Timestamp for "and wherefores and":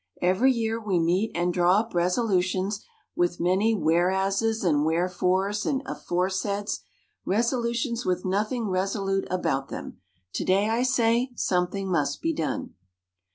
4.63-5.83